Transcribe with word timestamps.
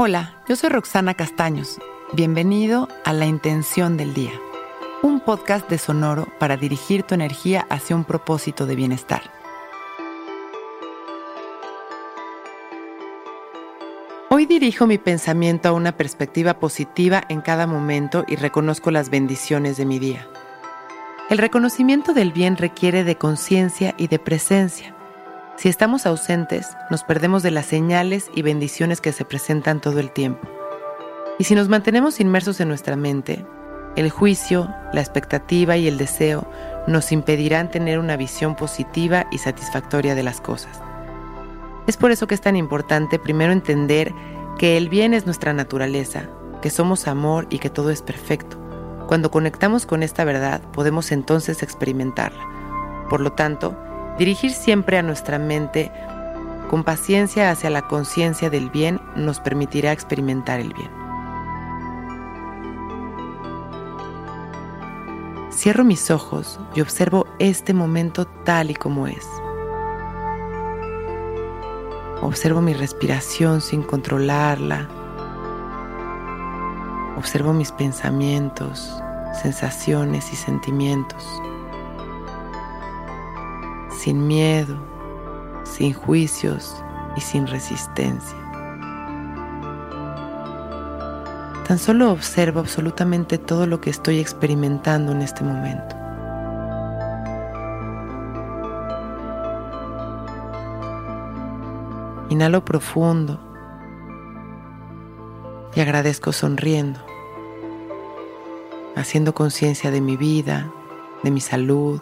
Hola, 0.00 0.36
yo 0.48 0.54
soy 0.54 0.70
Roxana 0.70 1.14
Castaños. 1.14 1.80
Bienvenido 2.12 2.86
a 3.04 3.12
La 3.12 3.26
Intención 3.26 3.96
del 3.96 4.14
Día, 4.14 4.30
un 5.02 5.18
podcast 5.18 5.68
de 5.68 5.76
Sonoro 5.76 6.28
para 6.38 6.56
dirigir 6.56 7.02
tu 7.02 7.16
energía 7.16 7.66
hacia 7.68 7.96
un 7.96 8.04
propósito 8.04 8.64
de 8.64 8.76
bienestar. 8.76 9.22
Hoy 14.30 14.46
dirijo 14.46 14.86
mi 14.86 14.98
pensamiento 14.98 15.68
a 15.68 15.72
una 15.72 15.96
perspectiva 15.96 16.60
positiva 16.60 17.24
en 17.28 17.40
cada 17.40 17.66
momento 17.66 18.24
y 18.28 18.36
reconozco 18.36 18.92
las 18.92 19.10
bendiciones 19.10 19.78
de 19.78 19.84
mi 19.84 19.98
día. 19.98 20.28
El 21.28 21.38
reconocimiento 21.38 22.14
del 22.14 22.30
bien 22.32 22.56
requiere 22.56 23.02
de 23.02 23.16
conciencia 23.16 23.96
y 23.98 24.06
de 24.06 24.20
presencia. 24.20 24.94
Si 25.58 25.68
estamos 25.68 26.06
ausentes, 26.06 26.76
nos 26.88 27.02
perdemos 27.02 27.42
de 27.42 27.50
las 27.50 27.66
señales 27.66 28.30
y 28.32 28.42
bendiciones 28.42 29.00
que 29.00 29.10
se 29.10 29.24
presentan 29.24 29.80
todo 29.80 29.98
el 29.98 30.12
tiempo. 30.12 30.48
Y 31.36 31.44
si 31.44 31.56
nos 31.56 31.68
mantenemos 31.68 32.20
inmersos 32.20 32.60
en 32.60 32.68
nuestra 32.68 32.94
mente, 32.94 33.44
el 33.96 34.08
juicio, 34.08 34.72
la 34.92 35.00
expectativa 35.00 35.76
y 35.76 35.88
el 35.88 35.98
deseo 35.98 36.48
nos 36.86 37.10
impedirán 37.10 37.72
tener 37.72 37.98
una 37.98 38.16
visión 38.16 38.54
positiva 38.54 39.26
y 39.32 39.38
satisfactoria 39.38 40.14
de 40.14 40.22
las 40.22 40.40
cosas. 40.40 40.80
Es 41.88 41.96
por 41.96 42.12
eso 42.12 42.28
que 42.28 42.36
es 42.36 42.40
tan 42.40 42.54
importante 42.54 43.18
primero 43.18 43.52
entender 43.52 44.14
que 44.60 44.76
el 44.76 44.88
bien 44.88 45.12
es 45.12 45.26
nuestra 45.26 45.54
naturaleza, 45.54 46.28
que 46.62 46.70
somos 46.70 47.08
amor 47.08 47.48
y 47.50 47.58
que 47.58 47.68
todo 47.68 47.90
es 47.90 48.02
perfecto. 48.02 48.56
Cuando 49.08 49.32
conectamos 49.32 49.86
con 49.86 50.04
esta 50.04 50.22
verdad, 50.22 50.60
podemos 50.72 51.10
entonces 51.10 51.64
experimentarla. 51.64 52.46
Por 53.10 53.20
lo 53.20 53.32
tanto, 53.32 53.76
Dirigir 54.18 54.50
siempre 54.50 54.98
a 54.98 55.02
nuestra 55.02 55.38
mente 55.38 55.92
con 56.68 56.82
paciencia 56.82 57.50
hacia 57.50 57.70
la 57.70 57.82
conciencia 57.82 58.50
del 58.50 58.68
bien 58.68 59.00
nos 59.14 59.38
permitirá 59.38 59.92
experimentar 59.92 60.58
el 60.58 60.74
bien. 60.74 60.90
Cierro 65.52 65.84
mis 65.84 66.10
ojos 66.10 66.58
y 66.74 66.80
observo 66.80 67.26
este 67.38 67.72
momento 67.72 68.26
tal 68.44 68.72
y 68.72 68.74
como 68.74 69.06
es. 69.06 69.26
Observo 72.20 72.60
mi 72.60 72.74
respiración 72.74 73.60
sin 73.60 73.82
controlarla. 73.84 74.88
Observo 77.16 77.52
mis 77.52 77.70
pensamientos, 77.70 79.00
sensaciones 79.42 80.32
y 80.32 80.36
sentimientos 80.36 81.24
sin 84.08 84.26
miedo, 84.26 84.74
sin 85.64 85.92
juicios 85.92 86.74
y 87.14 87.20
sin 87.20 87.46
resistencia. 87.46 88.38
Tan 91.66 91.78
solo 91.78 92.10
observo 92.10 92.60
absolutamente 92.60 93.36
todo 93.36 93.66
lo 93.66 93.82
que 93.82 93.90
estoy 93.90 94.18
experimentando 94.18 95.12
en 95.12 95.20
este 95.20 95.44
momento. 95.44 95.94
Inhalo 102.30 102.64
profundo 102.64 103.38
y 105.74 105.80
agradezco 105.80 106.32
sonriendo, 106.32 106.98
haciendo 108.96 109.34
conciencia 109.34 109.90
de 109.90 110.00
mi 110.00 110.16
vida, 110.16 110.72
de 111.22 111.30
mi 111.30 111.42
salud, 111.42 112.00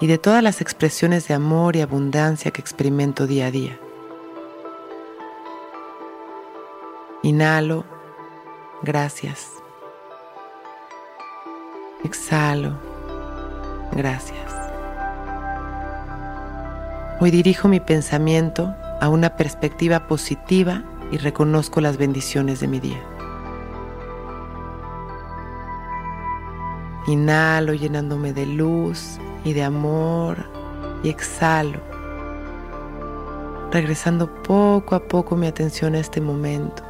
y 0.00 0.06
de 0.06 0.16
todas 0.16 0.42
las 0.42 0.62
expresiones 0.62 1.28
de 1.28 1.34
amor 1.34 1.76
y 1.76 1.82
abundancia 1.82 2.50
que 2.50 2.60
experimento 2.62 3.26
día 3.26 3.46
a 3.46 3.50
día. 3.50 3.78
Inhalo, 7.22 7.84
gracias. 8.82 9.50
Exhalo, 12.02 12.78
gracias. 13.92 14.50
Hoy 17.20 17.30
dirijo 17.30 17.68
mi 17.68 17.78
pensamiento 17.78 18.74
a 19.02 19.10
una 19.10 19.36
perspectiva 19.36 20.06
positiva 20.06 20.82
y 21.12 21.18
reconozco 21.18 21.82
las 21.82 21.98
bendiciones 21.98 22.60
de 22.60 22.68
mi 22.68 22.80
día. 22.80 23.02
Inhalo 27.06 27.74
llenándome 27.74 28.32
de 28.32 28.46
luz 28.46 29.18
y 29.44 29.52
de 29.52 29.62
amor 29.62 30.36
y 31.02 31.08
exhalo, 31.08 31.78
regresando 33.70 34.42
poco 34.42 34.94
a 34.94 35.00
poco 35.00 35.36
mi 35.36 35.46
atención 35.46 35.94
a 35.94 35.98
este 35.98 36.20
momento, 36.20 36.82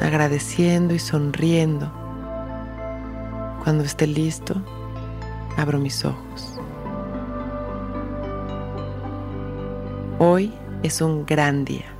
agradeciendo 0.00 0.94
y 0.94 0.98
sonriendo. 0.98 1.90
Cuando 3.62 3.84
esté 3.84 4.06
listo, 4.06 4.54
abro 5.58 5.78
mis 5.78 6.04
ojos. 6.04 6.58
Hoy 10.18 10.52
es 10.82 11.00
un 11.00 11.26
gran 11.26 11.64
día. 11.64 11.99